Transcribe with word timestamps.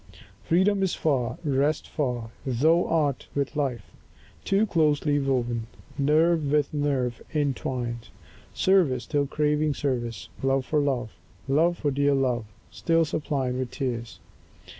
Freedom 0.45 0.81
is 0.81 0.95
far, 0.95 1.37
rest 1.43 1.87
far. 1.87 2.31
Thou 2.43 2.85
art 2.85 3.27
with 3.35 3.55
life 3.55 3.91
Too 4.43 4.65
closely 4.65 5.19
woven, 5.19 5.67
nerve 5.95 6.51
with 6.51 6.73
nerve 6.73 7.21
intwined; 7.35 8.07
Service 8.51 9.03
still 9.03 9.27
craving 9.27 9.75
service, 9.75 10.29
love 10.41 10.65
for 10.65 10.79
love, 10.79 11.11
Love 11.47 11.77
for 11.77 11.91
dear 11.91 12.15
love, 12.15 12.45
still 12.71 13.05
suppliant 13.05 13.59
with 13.59 13.69
tears. 13.69 14.19